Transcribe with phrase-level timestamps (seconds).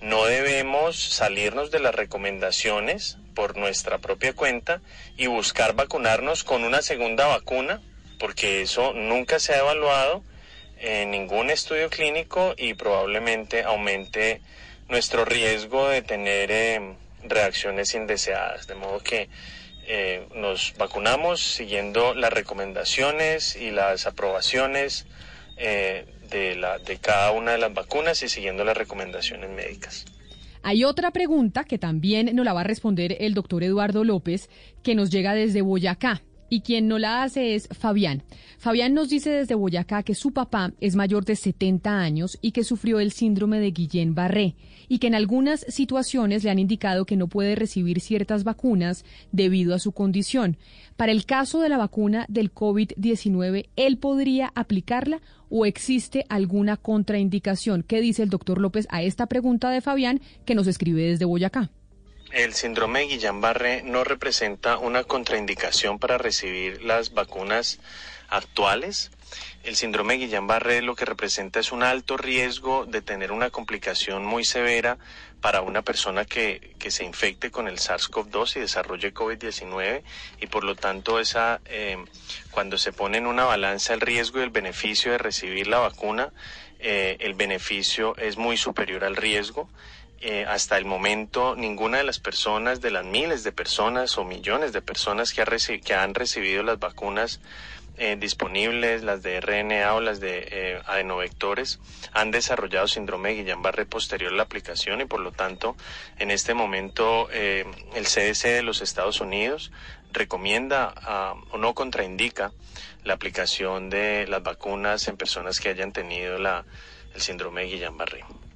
[0.00, 4.80] no debemos salirnos de las recomendaciones por nuestra propia cuenta
[5.16, 7.80] y buscar vacunarnos con una segunda vacuna,
[8.18, 10.24] porque eso nunca se ha evaluado
[10.80, 14.40] en ningún estudio clínico y probablemente aumente
[14.88, 16.80] nuestro riesgo de tener eh,
[17.24, 18.66] reacciones indeseadas.
[18.66, 19.28] De modo que
[19.86, 25.06] eh, nos vacunamos siguiendo las recomendaciones y las aprobaciones
[25.56, 30.04] eh, de, la, de cada una de las vacunas y siguiendo las recomendaciones médicas.
[30.62, 34.50] Hay otra pregunta que también nos la va a responder el doctor Eduardo López,
[34.82, 36.22] que nos llega desde Boyacá.
[36.50, 38.22] Y quien no la hace es Fabián.
[38.58, 42.64] Fabián nos dice desde Boyacá que su papá es mayor de 70 años y que
[42.64, 44.56] sufrió el síndrome de Guillain-Barré
[44.88, 49.74] y que en algunas situaciones le han indicado que no puede recibir ciertas vacunas debido
[49.74, 50.56] a su condición.
[50.96, 55.20] Para el caso de la vacuna del COVID-19, ¿él podría aplicarla
[55.50, 57.82] o existe alguna contraindicación?
[57.82, 61.70] ¿Qué dice el doctor López a esta pregunta de Fabián que nos escribe desde Boyacá?
[62.30, 67.80] El síndrome de Guillain-Barré no representa una contraindicación para recibir las vacunas
[68.28, 69.10] actuales.
[69.62, 74.26] El síndrome de Guillain-Barré lo que representa es un alto riesgo de tener una complicación
[74.26, 74.98] muy severa
[75.40, 80.02] para una persona que, que se infecte con el SARS-CoV-2 y desarrolle COVID-19
[80.38, 81.96] y por lo tanto esa, eh,
[82.50, 86.30] cuando se pone en una balanza el riesgo y el beneficio de recibir la vacuna,
[86.78, 89.70] eh, el beneficio es muy superior al riesgo
[90.20, 94.72] eh, hasta el momento ninguna de las personas, de las miles de personas o millones
[94.72, 95.44] de personas que,
[95.80, 97.40] que han recibido las vacunas
[97.98, 101.78] eh, disponibles, las de RNA o las de eh, adenovectores,
[102.12, 105.76] han desarrollado síndrome de Guillain-Barré posterior a la aplicación y por lo tanto
[106.18, 109.70] en este momento el CDC de los Estados Unidos
[110.12, 112.52] recomienda ah, o no contraindica
[113.04, 116.64] la aplicación de las vacunas en personas que hayan tenido la,
[117.14, 118.47] el síndrome de Guillain-Barré.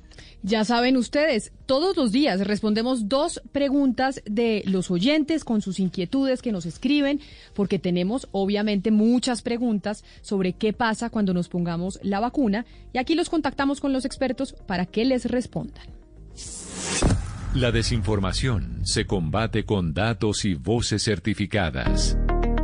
[0.44, 6.42] Ya saben ustedes, todos los días respondemos dos preguntas de los oyentes con sus inquietudes
[6.42, 7.20] que nos escriben,
[7.54, 13.14] porque tenemos obviamente muchas preguntas sobre qué pasa cuando nos pongamos la vacuna y aquí
[13.14, 15.86] los contactamos con los expertos para que les respondan.
[17.54, 22.16] La desinformación se combate con datos y voces certificadas.